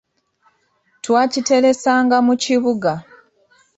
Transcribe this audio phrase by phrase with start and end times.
[1.03, 2.91] Twakiteresanga mu kibuga.